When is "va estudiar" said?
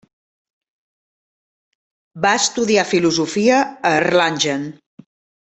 2.23-2.87